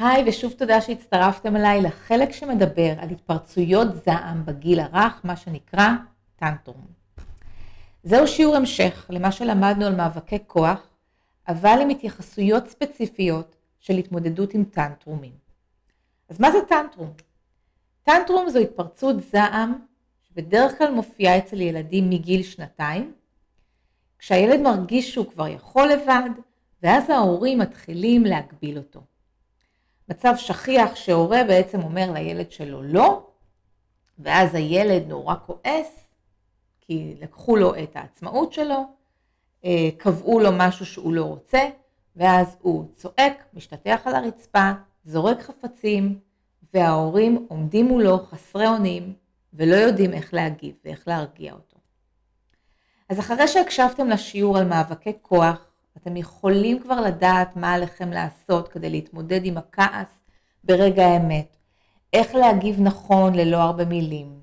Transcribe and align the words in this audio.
היי, 0.00 0.24
ושוב 0.26 0.52
תודה 0.52 0.80
שהצטרפתם 0.80 1.56
אליי 1.56 1.82
לחלק 1.82 2.32
שמדבר 2.32 2.92
על 2.98 3.10
התפרצויות 3.10 4.04
זעם 4.04 4.46
בגיל 4.46 4.80
הרך, 4.80 5.20
מה 5.24 5.36
שנקרא 5.36 5.88
טנטרום. 6.36 6.86
זהו 8.02 8.28
שיעור 8.28 8.56
המשך 8.56 9.06
למה 9.10 9.32
שלמדנו 9.32 9.86
על 9.86 9.96
מאבקי 9.96 10.38
כוח, 10.46 10.86
אבל 11.48 11.78
עם 11.82 11.88
התייחסויות 11.88 12.68
ספציפיות 12.68 13.56
של 13.78 13.94
התמודדות 13.94 14.54
עם 14.54 14.64
טנטרומים. 14.64 15.32
אז 16.28 16.40
מה 16.40 16.52
זה 16.52 16.58
טנטרום? 16.68 17.12
טנטרום 18.02 18.50
זו 18.50 18.58
התפרצות 18.58 19.16
זעם 19.32 19.78
שבדרך 20.28 20.78
כלל 20.78 20.90
מופיעה 20.90 21.38
אצל 21.38 21.60
ילדים 21.60 22.10
מגיל 22.10 22.42
שנתיים, 22.42 23.12
כשהילד 24.18 24.60
מרגיש 24.60 25.14
שהוא 25.14 25.26
כבר 25.30 25.48
יכול 25.48 25.88
לבד, 25.88 26.30
ואז 26.82 27.10
ההורים 27.10 27.58
מתחילים 27.58 28.24
להגביל 28.24 28.78
אותו. 28.78 29.00
מצב 30.10 30.34
שכיח 30.36 30.94
שהורה 30.94 31.44
בעצם 31.44 31.82
אומר 31.82 32.12
לילד 32.12 32.52
שלו 32.52 32.82
לא, 32.82 33.26
ואז 34.18 34.54
הילד 34.54 35.08
נורא 35.08 35.34
כועס, 35.46 36.06
כי 36.80 37.14
לקחו 37.20 37.56
לו 37.56 37.74
את 37.74 37.96
העצמאות 37.96 38.52
שלו, 38.52 38.84
אה, 39.64 39.88
קבעו 39.96 40.40
לו 40.40 40.50
משהו 40.52 40.86
שהוא 40.86 41.12
לא 41.12 41.24
רוצה, 41.24 41.60
ואז 42.16 42.56
הוא 42.60 42.84
צועק, 42.94 43.44
משתטח 43.54 44.00
על 44.04 44.14
הרצפה, 44.14 44.72
זורק 45.04 45.42
חפצים, 45.42 46.18
וההורים 46.74 47.46
עומדים 47.48 47.86
מולו 47.86 48.18
חסרי 48.18 48.66
אונים, 48.66 49.12
ולא 49.54 49.76
יודעים 49.76 50.12
איך 50.12 50.34
להגיב 50.34 50.74
ואיך 50.84 51.08
להרגיע 51.08 51.52
אותו. 51.52 51.76
אז 53.08 53.18
אחרי 53.18 53.48
שהקשבתם 53.48 54.08
לשיעור 54.08 54.58
על 54.58 54.64
מאבקי 54.64 55.12
כוח, 55.22 55.69
אתם 55.96 56.16
יכולים 56.16 56.82
כבר 56.82 57.00
לדעת 57.00 57.56
מה 57.56 57.72
עליכם 57.74 58.10
לעשות 58.10 58.68
כדי 58.68 58.90
להתמודד 58.90 59.40
עם 59.44 59.56
הכעס 59.56 60.20
ברגע 60.64 61.06
האמת, 61.06 61.56
איך 62.12 62.34
להגיב 62.34 62.80
נכון 62.80 63.34
ללא 63.34 63.56
הרבה 63.56 63.84
מילים, 63.84 64.40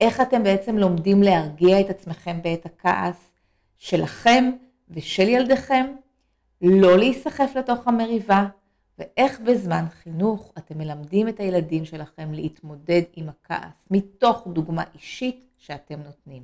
איך 0.00 0.20
אתם 0.20 0.42
בעצם 0.42 0.78
לומדים 0.78 1.22
להרגיע 1.22 1.80
את 1.80 1.90
עצמכם 1.90 2.42
בעת 2.42 2.66
הכעס 2.66 3.32
שלכם 3.78 4.50
ושל 4.90 5.28
ילדיכם, 5.28 5.86
לא 6.62 6.98
להיסחף 6.98 7.52
לתוך 7.56 7.88
המריבה, 7.88 8.46
ואיך 8.98 9.40
בזמן 9.40 9.84
חינוך 10.02 10.52
אתם 10.58 10.78
מלמדים 10.78 11.28
את 11.28 11.40
הילדים 11.40 11.84
שלכם 11.84 12.32
להתמודד 12.32 13.02
עם 13.16 13.28
הכעס, 13.28 13.86
מתוך 13.90 14.46
דוגמה 14.46 14.82
אישית 14.94 15.50
שאתם 15.58 16.00
נותנים. 16.00 16.42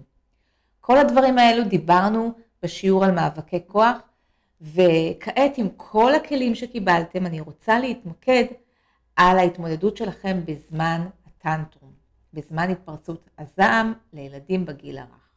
כל 0.80 0.98
הדברים 0.98 1.38
האלו 1.38 1.64
דיברנו 1.64 2.32
בשיעור 2.62 3.04
על 3.04 3.12
מאבקי 3.12 3.60
כוח, 3.66 3.98
וכעת 4.62 5.58
עם 5.58 5.68
כל 5.76 6.14
הכלים 6.14 6.54
שקיבלתם, 6.54 7.26
אני 7.26 7.40
רוצה 7.40 7.78
להתמקד 7.78 8.44
על 9.16 9.38
ההתמודדות 9.38 9.96
שלכם 9.96 10.40
בזמן 10.44 11.06
הטנטרום, 11.26 11.92
בזמן 12.32 12.70
התפרצות 12.70 13.28
הזעם 13.38 13.92
לילדים 14.12 14.64
בגיל 14.66 14.98
הרך. 14.98 15.30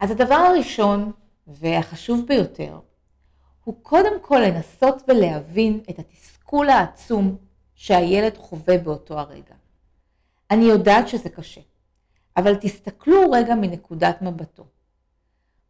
אז 0.00 0.10
הדבר 0.10 0.34
הראשון 0.34 1.12
והחשוב 1.46 2.26
ביותר 2.26 2.80
הוא 3.64 3.74
קודם 3.82 4.20
כל 4.22 4.38
לנסות 4.38 5.02
ולהבין 5.08 5.80
את 5.90 5.98
התסכול 5.98 6.68
העצום 6.68 7.36
שהילד 7.74 8.36
חווה 8.36 8.78
באותו 8.78 9.18
הרגע. 9.18 9.54
אני 10.50 10.64
יודעת 10.64 11.08
שזה 11.08 11.30
קשה, 11.30 11.60
אבל 12.36 12.54
תסתכלו 12.54 13.30
רגע 13.30 13.54
מנקודת 13.54 14.22
מבטו. 14.22 14.66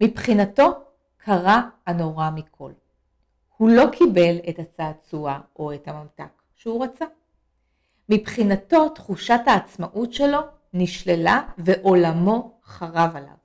מבחינתו 0.03 0.86
קרה 1.27 1.69
הנורא 1.87 2.31
מכל. 2.35 2.73
הוא 3.57 3.71
לא 3.71 3.85
קיבל 3.93 4.37
את 4.49 4.59
הצעצוע 4.59 5.41
או 5.57 5.75
את 5.75 5.89
הממתק 5.89 6.43
שהוא 6.55 6.85
רצה. 6.85 7.05
מבחינתו 8.09 8.89
תחושת 8.89 9.41
העצמאות 9.47 10.13
שלו 10.13 10.39
נשללה 10.73 11.43
ועולמו 11.59 12.61
חרב 12.65 13.17
עליו. 13.17 13.37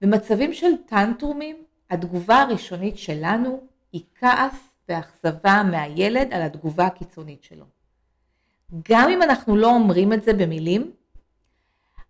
במצבים 0.00 0.52
של 0.52 0.76
טנטרומים, 0.86 1.64
התגובה 1.90 2.42
הראשונית 2.42 2.98
שלנו 2.98 3.60
היא 3.92 4.04
כעס 4.14 4.68
ואכזבה 4.88 5.62
מהילד 5.70 6.32
על 6.32 6.42
התגובה 6.42 6.86
הקיצונית 6.86 7.44
שלו. 7.44 7.64
גם 8.90 9.10
אם 9.10 9.22
אנחנו 9.22 9.56
לא 9.56 9.74
אומרים 9.74 10.12
את 10.12 10.22
זה 10.22 10.32
במילים, 10.32 10.92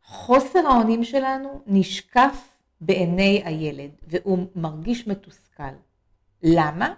חוסר 0.05 0.67
האונים 0.67 1.05
שלנו 1.05 1.63
נשקף 1.67 2.50
בעיני 2.81 3.43
הילד 3.45 3.91
והוא 4.03 4.39
מרגיש 4.55 5.07
מתוסכל. 5.07 5.73
למה? 6.43 6.95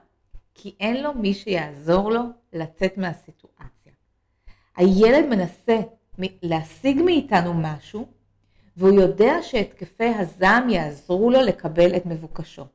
כי 0.55 0.75
אין 0.81 1.03
לו 1.03 1.15
מי 1.15 1.35
שיעזור 1.35 2.13
לו 2.13 2.23
לצאת 2.53 2.99
מהסיטואציה. 2.99 3.93
הילד 4.77 5.27
מנסה 5.27 5.81
להשיג 6.19 7.03
מאיתנו 7.03 7.55
משהו 7.55 8.07
והוא 8.77 9.01
יודע 9.01 9.35
שהתקפי 9.43 10.09
הזעם 10.09 10.71
יעזרו 10.71 11.31
לו 11.31 11.43
לקבל 11.43 11.97
את 11.97 12.07
מבוקשו. 12.07 12.67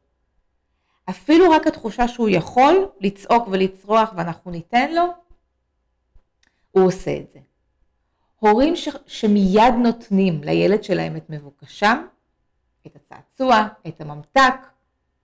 אפילו 1.09 1.51
רק 1.51 1.67
התחושה 1.67 2.07
שהוא 2.07 2.29
יכול 2.29 2.89
לצעוק 2.99 3.47
ולצרוח 3.51 4.13
ואנחנו 4.15 4.51
ניתן 4.51 4.95
לו, 4.95 5.03
הוא 6.71 6.87
עושה 6.87 7.17
את 7.17 7.31
זה. 7.33 7.39
הורים 8.39 8.75
ש... 8.75 8.89
שמיד 9.07 9.73
נותנים 9.83 10.43
לילד 10.43 10.83
שלהם 10.83 11.15
את 11.15 11.29
מבוקשם, 11.29 12.05
את 12.87 12.95
הצעצוע, 12.95 13.67
את 13.87 14.01
הממתק, 14.01 14.53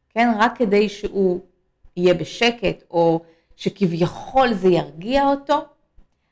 כן, 0.09 0.30
רק 0.40 0.58
כדי 0.58 0.90
שהוא 0.90 1.40
יהיה 1.97 2.14
בשקט 2.14 2.84
או 2.91 3.22
שכביכול 3.56 4.53
זה 4.53 4.68
ירגיע 4.68 5.28
אותו, 5.28 5.56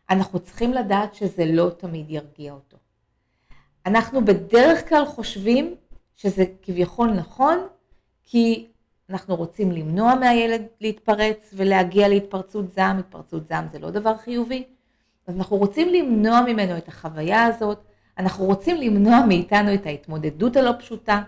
אנחנו 0.09 0.40
צריכים 0.40 0.74
לדעת 0.74 1.16
שזה 1.16 1.46
לא 1.46 1.70
תמיד 1.78 2.09
ירגיע 2.09 2.54
אותו. 2.54 2.78
אנחנו 3.86 4.26
בדרך 4.26 4.90
כלל 4.90 5.06
חושבים 5.06 5.76
שזה 6.16 6.46
כביכול 6.62 7.12
נכון, 7.12 7.68
כי 8.24 8.68
אנחנו 9.09 9.36
רוצים 9.36 9.72
למנוע 9.72 10.16
מהילד 10.16 10.62
להתפרץ 10.82 11.53
ולהגיע 11.53 12.08
להתפרצות 12.08 12.72
זעם, 12.72 13.00
התפרצות 13.00 13.48
זעם 13.48 13.68
זה 13.72 13.80
לא 13.80 13.90
דבר 13.90 14.18
חיובי, 14.18 14.64
אז 15.28 15.36
אנחנו 15.36 15.58
רוצים 15.58 15.90
למנוע 15.90 16.42
ממנו 16.42 16.78
את 16.78 16.88
החוויה 16.88 17.46
הזאת, 17.46 17.84
אנחנו 18.22 18.46
רוצים 18.46 18.76
למנוע 18.76 19.26
מאיתנו 19.28 19.74
את 19.74 19.86
ההתמודדות 19.86 20.56
הלא 20.56 20.72
פשוטה, 20.80 21.22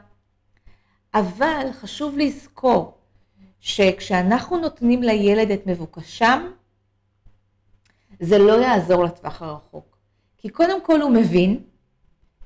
אבל 1.14 1.68
חשוב 1.72 2.18
לזכור 2.18 2.98
שכשאנחנו 3.60 4.58
נותנים 4.58 5.04
לילד 5.04 5.52
את 5.52 5.68
מבוקשם, 5.68 6.52
זה 8.20 8.38
לא 8.38 8.54
יעזור 8.54 9.04
לטווח 9.04 9.42
הרחוק. 9.42 9.98
כי 10.38 10.50
קודם 10.50 10.82
כל 10.86 11.02
הוא 11.02 11.12
מבין 11.12 11.64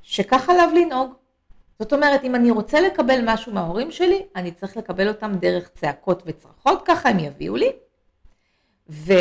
שכך 0.01 0.49
עליו 0.49 0.69
לנהוג. 0.75 1.13
זאת 1.79 1.93
אומרת, 1.93 2.23
אם 2.23 2.35
אני 2.35 2.51
רוצה 2.51 2.81
לקבל 2.81 3.19
משהו 3.25 3.53
מההורים 3.53 3.91
שלי, 3.91 4.25
אני 4.35 4.51
צריך 4.51 4.77
לקבל 4.77 5.07
אותם 5.07 5.31
דרך 5.39 5.69
צעקות 5.69 6.23
וצרחות, 6.25 6.81
ככה 6.85 7.09
הם 7.09 7.19
יביאו 7.19 7.55
לי. 7.55 7.71
ו... 8.89 9.13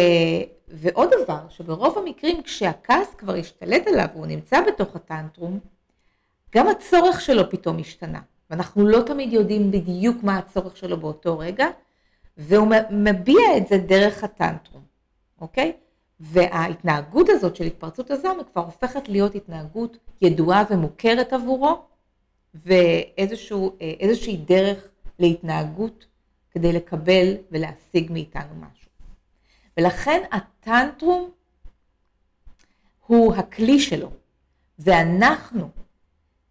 ועוד 0.69 1.11
דבר, 1.23 1.41
שברוב 1.49 1.99
המקרים 1.99 2.43
כשהכעס 2.43 3.15
כבר 3.15 3.35
השתלט 3.35 3.87
עליו 3.87 4.07
והוא 4.13 4.27
נמצא 4.27 4.61
בתוך 4.67 4.97
הטנטרום, 4.97 5.59
גם 6.55 6.69
הצורך 6.69 7.21
שלו 7.21 7.51
פתאום 7.51 7.79
השתנה. 7.79 8.21
ואנחנו 8.51 8.87
לא 8.87 9.03
תמיד 9.03 9.33
יודעים 9.33 9.71
בדיוק 9.71 10.23
מה 10.23 10.39
הצורך 10.39 10.77
שלו 10.77 10.97
באותו 11.01 11.39
רגע, 11.39 11.67
והוא 12.37 12.69
מביע 12.91 13.57
את 13.57 13.69
זה 13.69 13.79
דרך 13.79 14.25
הטנטרום, 14.25 14.83
אוקיי? 15.41 15.73
וההתנהגות 16.21 17.29
הזאת 17.29 17.57
של 17.57 17.65
התפרצות 17.65 18.11
הזעם 18.11 18.37
כבר 18.53 18.63
הופכת 18.65 19.09
להיות 19.09 19.35
התנהגות 19.35 19.97
ידועה 20.23 20.65
ומוכרת 20.71 21.33
עבורו, 21.33 21.83
ואיזושהי 22.55 24.37
דרך 24.37 24.89
להתנהגות 25.19 26.07
כדי 26.51 26.73
לקבל 26.73 27.35
ולהשיג 27.51 28.13
מאיתנו 28.13 28.55
משהו. 28.55 28.86
ולכן 29.77 30.23
הטנטרום 30.33 31.31
הוא 33.07 33.35
הכלי 33.35 33.81
שלו, 33.81 34.11
ואנחנו, 34.79 35.69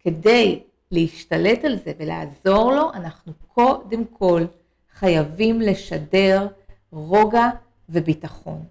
כדי 0.00 0.62
להשתלט 0.90 1.64
על 1.64 1.78
זה 1.84 1.92
ולעזור 1.98 2.72
לו, 2.72 2.92
אנחנו 2.92 3.32
קודם 3.54 4.04
כל 4.04 4.44
חייבים 4.92 5.60
לשדר 5.60 6.48
רוגע 6.90 7.48
וביטחון. 7.88 8.64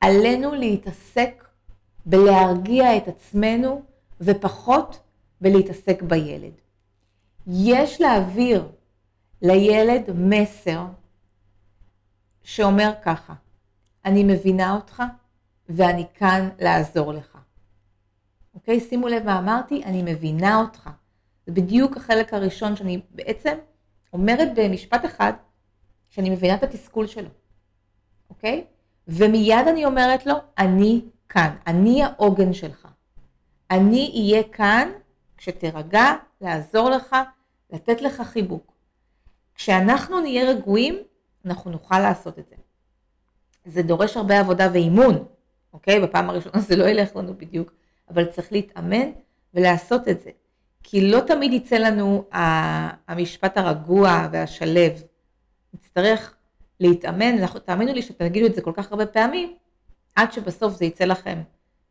עלינו 0.00 0.54
להתעסק 0.54 1.44
בלהרגיע 2.06 2.96
את 2.96 3.08
עצמנו 3.08 3.82
ופחות 4.20 5.00
בלהתעסק 5.40 6.02
בילד. 6.02 6.52
יש 7.46 8.00
להעביר 8.00 8.68
לילד 9.42 10.02
מסר 10.14 10.84
שאומר 12.42 12.92
ככה, 13.04 13.34
אני 14.04 14.24
מבינה 14.24 14.74
אותך 14.74 15.02
ואני 15.68 16.06
כאן 16.14 16.48
לעזור 16.58 17.12
לך. 17.12 17.38
אוקיי? 18.54 18.80
שימו 18.80 19.08
לב 19.08 19.24
מה 19.24 19.38
אמרתי, 19.38 19.84
אני 19.84 20.02
מבינה 20.02 20.60
אותך. 20.60 20.90
זה 21.46 21.52
בדיוק 21.52 21.96
החלק 21.96 22.34
הראשון 22.34 22.76
שאני 22.76 23.00
בעצם 23.10 23.58
אומרת 24.12 24.48
במשפט 24.54 25.04
אחד, 25.04 25.32
שאני 26.10 26.30
מבינה 26.30 26.54
את 26.54 26.62
התסכול 26.62 27.06
שלו, 27.06 27.28
אוקיי? 28.30 28.64
ומיד 29.08 29.68
אני 29.68 29.84
אומרת 29.84 30.26
לו, 30.26 30.34
אני 30.58 31.00
כאן, 31.28 31.56
אני 31.66 32.04
העוגן 32.04 32.52
שלך. 32.52 32.88
אני 33.70 34.12
אהיה 34.14 34.42
כאן 34.42 34.88
כשתירגע, 35.36 36.12
לעזור 36.40 36.90
לך, 36.90 37.16
לתת 37.70 38.00
לך 38.00 38.20
חיבוק. 38.20 38.72
כשאנחנו 39.54 40.20
נהיה 40.20 40.50
רגועים, 40.50 40.98
אנחנו 41.44 41.70
נוכל 41.70 41.98
לעשות 41.98 42.38
את 42.38 42.48
זה. 42.48 42.56
זה 43.64 43.82
דורש 43.82 44.16
הרבה 44.16 44.40
עבודה 44.40 44.68
ואימון, 44.72 45.24
אוקיי? 45.72 46.00
בפעם 46.00 46.30
הראשונה 46.30 46.60
זה 46.60 46.76
לא 46.76 46.84
ילך 46.84 47.16
לנו 47.16 47.34
בדיוק, 47.34 47.72
אבל 48.10 48.24
צריך 48.24 48.52
להתאמן 48.52 49.10
ולעשות 49.54 50.08
את 50.08 50.20
זה. 50.20 50.30
כי 50.82 51.10
לא 51.10 51.20
תמיד 51.20 51.52
יצא 51.52 51.76
לנו 51.76 52.24
המשפט 53.08 53.58
הרגוע 53.58 54.28
והשלב. 54.32 55.02
נצטרך 55.74 56.34
להתאמן, 56.80 57.46
תאמינו 57.46 57.92
לי 57.92 58.02
שאתם 58.02 58.28
תגידו 58.28 58.46
את 58.46 58.54
זה 58.54 58.62
כל 58.62 58.72
כך 58.74 58.90
הרבה 58.90 59.06
פעמים, 59.06 59.56
עד 60.16 60.32
שבסוף 60.32 60.74
זה 60.74 60.84
יצא 60.84 61.04
לכם 61.04 61.42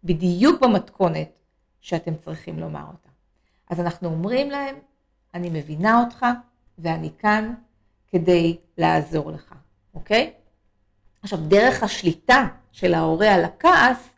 בדיוק 0.04 0.62
במתכונת 0.64 1.30
שאתם 1.82 2.16
צריכים 2.16 2.60
לומר 2.60 2.84
אותה. 2.88 3.10
אז 3.70 3.80
אנחנו 3.80 4.10
אומרים 4.10 4.52
להם, 4.52 4.76
אני 5.34 5.50
מבינה 5.50 6.04
אותך 6.04 6.26
ואני 6.78 7.10
כאן 7.20 7.54
כדי 8.08 8.58
לעזור 8.78 9.32
לך, 9.32 9.54
אוקיי? 9.94 10.34
עכשיו, 11.24 11.40
דרך 11.40 11.84
השליטה 11.84 12.48
של 12.72 12.94
ההורה 12.94 13.34
על 13.34 13.44
הכעס, 13.44 14.10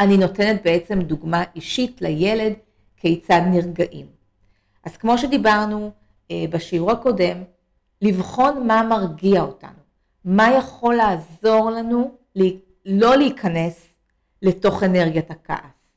אני 0.00 0.16
נותנת 0.16 0.62
בעצם 0.64 1.00
דוגמה 1.00 1.44
אישית 1.56 2.02
לילד 2.02 2.52
כיצד 2.96 3.40
נרגעים. 3.50 4.06
אז 4.84 4.96
כמו 4.96 5.18
שדיברנו 5.18 5.90
אה, 6.30 6.44
בשיעור 6.50 6.90
הקודם, 6.90 7.42
לבחון 8.02 8.66
מה 8.66 8.82
מרגיע 8.82 9.42
אותנו, 9.42 9.82
מה 10.24 10.52
יכול 10.58 10.94
לעזור 10.94 11.70
לנו 11.70 12.14
לא 12.86 13.16
להיכנס 13.16 13.88
לתוך 14.42 14.82
אנרגיית 14.82 15.30
הכעס, 15.30 15.88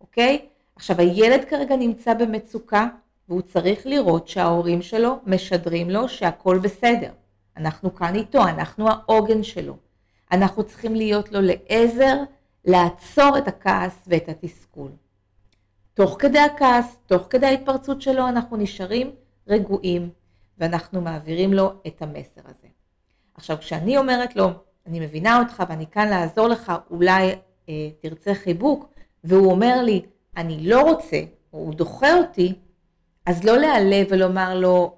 אוקיי? 0.00 0.46
עכשיו 0.76 1.00
הילד 1.00 1.44
כרגע 1.44 1.76
נמצא 1.76 2.14
במצוקה 2.14 2.88
והוא 3.28 3.42
צריך 3.42 3.86
לראות 3.86 4.28
שההורים 4.28 4.82
שלו 4.82 5.18
משדרים 5.26 5.90
לו 5.90 6.08
שהכל 6.08 6.58
בסדר. 6.58 7.10
אנחנו 7.56 7.94
כאן 7.94 8.14
איתו, 8.14 8.42
אנחנו 8.42 8.88
העוגן 8.88 9.42
שלו. 9.42 9.76
אנחנו 10.32 10.62
צריכים 10.62 10.94
להיות 10.94 11.32
לו 11.32 11.40
לעזר 11.42 12.16
לעצור 12.64 13.38
את 13.38 13.48
הכעס 13.48 13.98
ואת 14.06 14.28
התסכול. 14.28 14.90
תוך 15.94 16.16
כדי 16.18 16.38
הכעס, 16.38 16.96
תוך 17.06 17.26
כדי 17.30 17.46
ההתפרצות 17.46 18.02
שלו, 18.02 18.28
אנחנו 18.28 18.56
נשארים 18.56 19.10
רגועים 19.48 20.10
ואנחנו 20.58 21.00
מעבירים 21.00 21.52
לו 21.52 21.72
את 21.86 22.02
המסר 22.02 22.40
הזה. 22.44 22.68
עכשיו, 23.34 23.58
כשאני 23.58 23.98
אומרת 23.98 24.36
לו, 24.36 24.48
אני 24.86 25.00
מבינה 25.00 25.38
אותך 25.38 25.62
ואני 25.68 25.86
כאן 25.86 26.08
לעזור 26.08 26.48
לך, 26.48 26.72
אולי 26.90 27.34
אה, 27.68 27.74
תרצה 28.00 28.34
חיבוק, 28.34 28.88
והוא 29.24 29.50
אומר 29.50 29.82
לי, 29.82 30.02
אני 30.36 30.68
לא 30.68 30.80
רוצה, 30.80 31.16
או 31.52 31.58
הוא 31.58 31.74
דוחה 31.74 32.14
אותי, 32.14 32.54
אז 33.26 33.44
לא 33.44 33.56
להיעלב 33.58 34.06
ולומר 34.10 34.54
לו, 34.54 34.96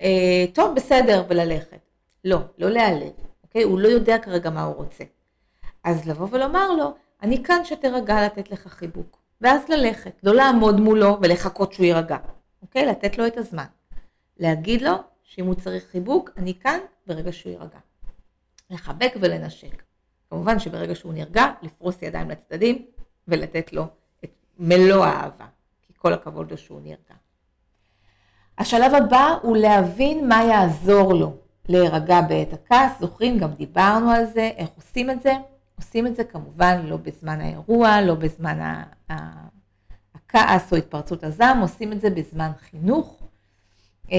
אה, 0.00 0.44
טוב, 0.52 0.74
בסדר, 0.76 1.24
וללכת. 1.28 1.78
לא, 2.24 2.38
לא 2.58 2.70
להיעלב, 2.70 3.12
אוקיי? 3.56 3.70
הוא 3.70 3.78
לא 3.78 3.88
יודע 3.88 4.18
כרגע 4.18 4.50
מה 4.50 4.62
הוא 4.62 4.74
רוצה. 4.74 5.04
אז 5.84 6.08
לבוא 6.08 6.28
ולומר 6.30 6.72
לו, 6.72 6.94
אני 7.22 7.44
כאן 7.44 7.64
שתירגע 7.64 8.26
לתת 8.26 8.50
לך 8.50 8.66
חיבוק. 8.66 9.18
ואז 9.40 9.68
ללכת, 9.68 10.20
לא 10.22 10.34
לעמוד 10.34 10.80
מולו 10.80 11.18
ולחכות 11.22 11.72
שהוא 11.72 11.86
יירגע, 11.86 12.16
אוקיי? 12.62 12.86
לתת 12.86 13.18
לו 13.18 13.26
את 13.26 13.36
הזמן. 13.36 13.64
להגיד 14.36 14.82
לו 14.82 14.92
שאם 15.22 15.46
הוא 15.46 15.54
צריך 15.54 15.84
חיבוק, 15.90 16.30
אני 16.36 16.54
כאן 16.54 16.78
ברגע 17.06 17.32
שהוא 17.32 17.52
יירגע. 17.52 17.78
לחבק 18.70 19.12
ולנשק. 19.20 19.82
כמובן 20.30 20.58
שברגע 20.58 20.94
שהוא 20.94 21.12
נרגע, 21.12 21.46
לפרוס 21.62 22.02
ידיים 22.02 22.30
לצדדים 22.30 22.86
ולתת 23.28 23.72
לו 23.72 23.86
את 24.24 24.30
מלוא 24.58 25.04
האהבה, 25.04 25.46
כי 25.82 25.92
כל 25.96 26.12
הכבוד 26.12 26.50
לו 26.50 26.58
שהוא 26.58 26.80
נרגע. 26.80 27.14
השלב 28.58 28.94
הבא 28.94 29.36
הוא 29.42 29.56
להבין 29.56 30.28
מה 30.28 30.44
יעזור 30.44 31.14
לו 31.14 31.45
להירגע 31.68 32.20
בעת 32.20 32.52
הכעס. 32.52 33.00
זוכרים, 33.00 33.38
גם 33.38 33.52
דיברנו 33.52 34.10
על 34.10 34.24
זה, 34.24 34.50
איך 34.56 34.68
עושים 34.76 35.10
את 35.10 35.22
זה. 35.22 35.32
עושים 35.76 36.06
את 36.06 36.16
זה 36.16 36.24
כמובן 36.24 36.86
לא 36.86 36.96
בזמן 36.96 37.40
האירוע, 37.40 38.00
לא 38.00 38.14
בזמן 38.14 38.82
הכעס 40.14 40.72
או 40.72 40.76
התפרצות 40.76 41.24
הזעם, 41.24 41.60
עושים 41.60 41.92
את 41.92 42.00
זה 42.00 42.10
בזמן 42.10 42.50
חינוך. 42.70 43.22
אה, 44.12 44.18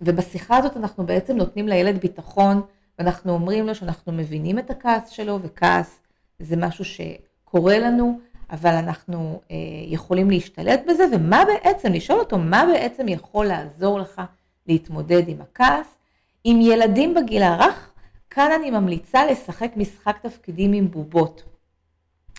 ובשיחה 0.00 0.56
הזאת 0.56 0.76
אנחנו 0.76 1.06
בעצם 1.06 1.36
נותנים 1.36 1.68
לילד 1.68 2.00
ביטחון 2.00 2.62
ואנחנו 2.98 3.32
אומרים 3.32 3.66
לו 3.66 3.74
שאנחנו 3.74 4.12
מבינים 4.12 4.58
את 4.58 4.70
הכעס 4.70 5.08
שלו, 5.08 5.38
וכעס 5.42 6.00
זה 6.38 6.56
משהו 6.56 6.84
שקורה 6.84 7.78
לנו, 7.78 8.20
אבל 8.50 8.74
אנחנו 8.74 9.40
אה, 9.50 9.56
יכולים 9.86 10.30
להשתלט 10.30 10.80
בזה, 10.88 11.04
ומה 11.12 11.44
בעצם, 11.44 11.92
לשאול 11.92 12.18
אותו, 12.18 12.38
מה 12.38 12.64
בעצם 12.72 13.08
יכול 13.08 13.46
לעזור 13.46 14.00
לך 14.00 14.22
להתמודד 14.66 15.28
עם 15.28 15.40
הכעס. 15.40 15.97
עם 16.44 16.60
ילדים 16.60 17.14
בגיל 17.14 17.42
הרך, 17.42 17.90
כאן 18.30 18.50
אני 18.60 18.70
ממליצה 18.70 19.26
לשחק 19.26 19.70
משחק 19.76 20.16
תפקידים 20.22 20.72
עם 20.72 20.90
בובות. 20.90 21.42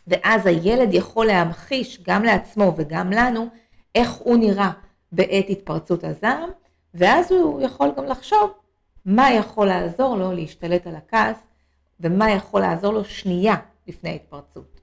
ואז 0.08 0.46
הילד 0.46 0.94
יכול 0.94 1.26
להמחיש 1.26 2.04
גם 2.04 2.24
לעצמו 2.24 2.74
וגם 2.78 3.12
לנו 3.12 3.48
איך 3.96 4.12
הוא 4.12 4.38
נראה 4.38 4.72
בעת 5.12 5.46
התפרצות 5.50 6.04
הזעם, 6.04 6.50
ואז 6.94 7.32
הוא 7.32 7.62
יכול 7.62 7.92
גם 7.98 8.06
לחשוב 8.06 8.52
מה 9.06 9.32
יכול 9.32 9.68
לעזור 9.68 10.18
לו 10.18 10.32
להשתלט 10.34 10.88
על 10.88 10.96
הכעס, 10.96 11.38
ומה 12.00 12.32
יכול 12.32 12.62
לעזור 12.62 12.94
לו 12.94 13.06
שנייה 13.06 13.56
לפני 13.88 14.10
ההתפרצות, 14.10 14.82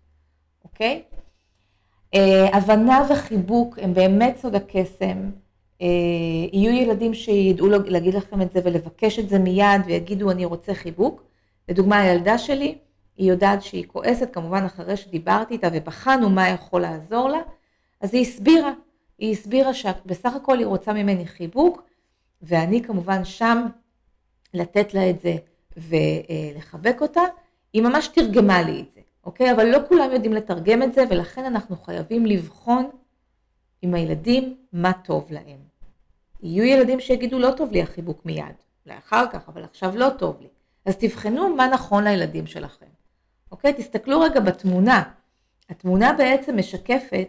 אוקיי? 0.65 1.03
אה, 2.15 2.57
הבנה 2.57 3.03
וחיבוק 3.11 3.79
הם 3.83 3.95
באמת 3.95 4.37
סוד 4.37 4.55
הקסם. 4.55 5.31
אה, 5.83 5.87
יהיו 6.53 6.73
ילדים 6.73 7.15
שידעו 7.15 7.69
להגיד 7.69 8.15
לכם 8.15 8.43
את 8.43 8.53
זה 8.53 8.61
ולבקש 8.65 9.19
את 9.19 9.29
זה 9.29 9.39
מיד 9.39 9.81
ויגידו 9.87 10.31
אני 10.31 10.45
רוצה 10.45 10.75
חיבוק. 10.75 11.23
לדוגמה 11.69 12.01
הילדה 12.01 12.39
שלי, 12.39 12.79
היא 13.17 13.31
יודעת 13.31 13.63
שהיא 13.63 13.85
כועסת, 13.87 14.35
כמובן 14.35 14.65
אחרי 14.65 14.97
שדיברתי 14.97 15.55
איתה 15.55 15.69
ובחנו 15.73 16.31
מה 16.31 16.49
יכול 16.49 16.81
לעזור 16.81 17.29
לה, 17.29 17.41
אז 18.01 18.15
היא 18.15 18.23
הסבירה, 18.23 18.73
היא 19.19 19.33
הסבירה 19.33 19.75
שבסך 19.75 20.35
הכל 20.35 20.59
היא 20.59 20.67
רוצה 20.67 20.93
ממני 20.93 21.27
חיבוק, 21.27 21.83
ואני 22.43 22.83
כמובן 22.83 23.25
שם 23.25 23.67
לתת 24.55 24.95
לה 24.95 25.11
את 25.11 25.21
זה 25.21 25.37
ולחבק 25.77 26.97
אותה, 27.01 27.23
היא 27.73 27.83
ממש 27.83 28.09
תרגמה 28.09 28.63
לי 28.63 28.81
את 28.81 28.95
זה, 28.95 29.01
אוקיי? 29.25 29.53
אבל 29.53 29.67
לא 29.67 29.79
כולם 29.89 30.11
יודעים 30.13 30.33
לתרגם 30.33 30.83
את 30.83 30.95
זה, 30.95 31.05
ולכן 31.11 31.45
אנחנו 31.45 31.77
חייבים 31.77 32.27
לבחון 32.27 32.91
עם 33.83 33.95
הילדים 33.95 34.57
מה 34.73 34.93
טוב 34.93 35.27
להם. 35.31 35.76
יהיו 36.43 36.65
ילדים 36.65 37.01
שיגידו 37.01 37.39
לא 37.39 37.51
טוב 37.57 37.73
לי 37.73 37.83
החיבוק 37.83 38.27
מיד, 38.27 38.55
אולי 38.87 38.99
אחר 38.99 39.25
כך, 39.33 39.49
אבל 39.49 39.65
עכשיו 39.65 39.97
לא 39.97 40.09
טוב 40.19 40.37
לי. 40.41 40.49
אז 40.85 40.97
תבחנו 40.97 41.57
מה 41.57 41.67
נכון 41.67 42.05
לילדים 42.05 42.47
שלכם. 42.47 42.87
אוקיי? 43.53 43.73
תסתכלו 43.73 44.21
רגע 44.21 44.41
בתמונה. 44.41 45.03
התמונה 45.71 46.13
בעצם 46.13 46.59
משקפת 46.59 47.29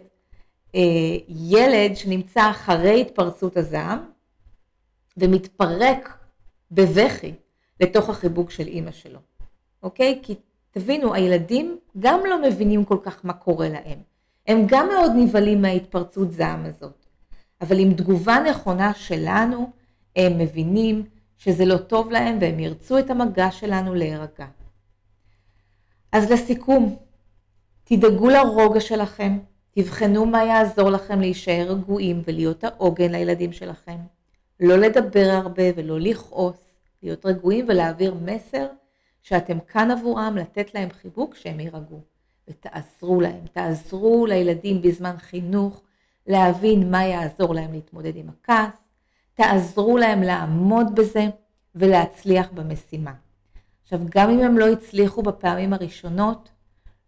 אה, 0.74 0.80
ילד 1.28 1.96
שנמצא 1.96 2.50
אחרי 2.50 3.00
התפרצות 3.00 3.56
הזעם 3.56 3.98
ומתפרק 5.16 6.18
בבכי 6.70 7.34
לתוך 7.80 8.10
החיבוק 8.10 8.50
של 8.50 8.66
אימא 8.66 8.90
שלו, 8.90 9.18
אוקיי? 9.82 10.18
כי 10.22 10.34
תבינו, 10.70 11.14
הילדים 11.14 11.78
גם 11.98 12.20
לא 12.28 12.42
מבינים 12.42 12.84
כל 12.84 12.98
כך 13.02 13.24
מה 13.24 13.32
קורה 13.32 13.68
להם. 13.68 13.98
הם 14.46 14.66
גם 14.66 14.88
מאוד 14.88 15.12
נבהלים 15.16 15.62
מההתפרצות 15.62 16.32
זעם 16.32 16.64
הזאת. 16.64 17.06
אבל 17.60 17.78
עם 17.78 17.94
תגובה 17.94 18.38
נכונה 18.50 18.94
שלנו, 18.94 19.70
הם 20.16 20.38
מבינים 20.38 21.04
שזה 21.38 21.64
לא 21.64 21.76
טוב 21.76 22.10
להם 22.10 22.38
והם 22.40 22.58
ירצו 22.58 22.98
את 22.98 23.10
המגע 23.10 23.50
שלנו 23.50 23.94
להירגע. 23.94 24.46
אז 26.12 26.30
לסיכום, 26.30 26.96
תדאגו 27.84 28.28
לרוגע 28.28 28.80
שלכם, 28.80 29.38
תבחנו 29.70 30.26
מה 30.26 30.44
יעזור 30.44 30.90
לכם 30.90 31.20
להישאר 31.20 31.66
רגועים 31.68 32.22
ולהיות 32.24 32.64
העוגן 32.64 33.12
לילדים 33.12 33.52
שלכם. 33.52 33.96
לא 34.60 34.76
לדבר 34.76 35.30
הרבה 35.30 35.62
ולא 35.76 36.00
לכעוס, 36.00 36.74
להיות 37.02 37.26
רגועים 37.26 37.64
ולהעביר 37.68 38.14
מסר 38.24 38.66
שאתם 39.22 39.58
כאן 39.60 39.90
עבורם, 39.90 40.36
לתת 40.36 40.74
להם 40.74 40.88
חיבוק 40.90 41.34
שהם 41.34 41.60
יירגעו. 41.60 42.00
ותעזרו 42.48 43.20
להם, 43.20 43.46
תעזרו 43.52 44.26
לילדים 44.26 44.82
בזמן 44.82 45.14
חינוך 45.18 45.82
להבין 46.28 46.90
מה 46.90 47.04
יעזור 47.04 47.54
להם 47.54 47.72
להתמודד 47.72 48.16
עם 48.16 48.28
הכעס, 48.28 48.70
תעזרו 49.34 49.98
להם 49.98 50.22
לעמוד 50.22 50.94
בזה 50.94 51.26
ולהצליח 51.74 52.48
במשימה. 52.54 53.12
עכשיו, 53.82 54.00
גם 54.14 54.30
אם 54.30 54.40
הם 54.40 54.58
לא 54.58 54.68
הצליחו 54.68 55.22
בפעמים 55.22 55.72
הראשונות, 55.72 56.48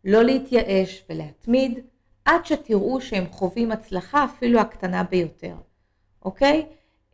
לא 0.05 0.23
להתייאש 0.23 1.05
ולהתמיד 1.11 1.79
עד 2.25 2.47
שתראו 2.47 3.01
שהם 3.01 3.25
חווים 3.31 3.73
הצלחה 3.73 4.25
אפילו 4.25 4.61
הקטנה 4.61 5.03
ביותר, 5.03 5.55
אוקיי? 6.25 6.67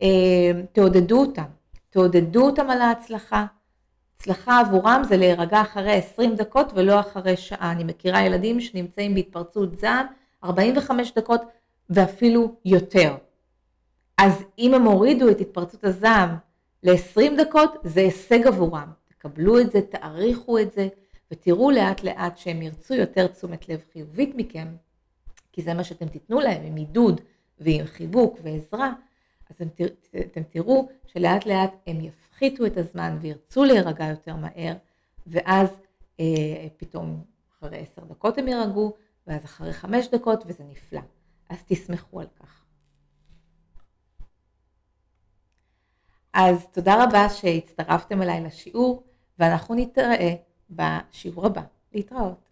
אה, 0.02 0.50
תעודדו 0.72 1.20
אותם, 1.20 1.44
תעודדו 1.90 2.46
אותם 2.46 2.70
על 2.70 2.80
ההצלחה, 2.80 3.46
הצלחה 4.16 4.60
עבורם 4.60 5.02
זה 5.08 5.16
להירגע 5.16 5.60
אחרי 5.60 5.92
20 5.92 6.34
דקות 6.34 6.72
ולא 6.74 7.00
אחרי 7.00 7.36
שעה. 7.36 7.72
אני 7.72 7.84
מכירה 7.84 8.22
ילדים 8.22 8.60
שנמצאים 8.60 9.14
בהתפרצות 9.14 9.78
זעם 9.80 10.06
45 10.44 11.12
דקות 11.14 11.40
ואפילו 11.90 12.54
יותר. 12.64 13.16
אז 14.18 14.44
אם 14.58 14.74
הם 14.74 14.82
הורידו 14.82 15.30
את 15.30 15.40
התפרצות 15.40 15.84
הזעם 15.84 16.36
ל-20 16.82 17.42
דקות, 17.42 17.76
זה 17.84 18.00
הישג 18.00 18.46
עבורם. 18.46 18.92
תקבלו 19.08 19.60
את 19.60 19.72
זה, 19.72 19.82
תעריכו 19.82 20.58
את 20.58 20.72
זה, 20.72 20.88
ותראו 21.30 21.70
לאט 21.70 22.02
לאט 22.02 22.38
שהם 22.38 22.62
ירצו 22.62 22.94
יותר 22.94 23.26
תשומת 23.26 23.68
לב 23.68 23.80
חיובית 23.92 24.32
מכם, 24.36 24.68
כי 25.52 25.62
זה 25.62 25.74
מה 25.74 25.84
שאתם 25.84 26.08
תיתנו 26.08 26.40
להם 26.40 26.62
עם 26.66 26.76
עידוד 26.76 27.20
ועם 27.58 27.86
חיבוק 27.86 28.38
ועזרה, 28.42 28.92
אז 29.50 29.56
אתם, 29.56 29.84
אתם 30.20 30.42
תראו 30.42 30.88
שלאט 31.06 31.46
לאט 31.46 31.74
הם 31.86 32.00
יפחיתו 32.00 32.66
את 32.66 32.76
הזמן 32.76 33.18
וירצו 33.20 33.64
להירגע 33.64 34.06
יותר 34.06 34.36
מהר, 34.36 34.74
ואז 35.26 35.68
אה, 36.20 36.66
פתאום 36.76 37.24
אחרי 37.58 37.78
עשר 37.78 38.04
דקות 38.04 38.38
הם 38.38 38.48
יירגעו, 38.48 38.94
ואז 39.26 39.44
אחרי 39.44 39.72
חמש 39.72 40.08
דקות, 40.08 40.44
וזה 40.46 40.64
נפלא. 40.64 41.00
אז 41.48 41.58
תסמכו 41.66 42.20
על 42.20 42.26
כך. 42.40 42.64
אז 46.32 46.66
תודה 46.72 47.04
רבה 47.04 47.28
שהצטרפתם 47.28 48.22
אליי 48.22 48.40
לשיעור, 48.40 49.02
ואנחנו 49.38 49.74
נתראה 49.74 50.34
בשיעור 50.70 51.46
הבא. 51.46 51.62
להתראות. 51.96 52.45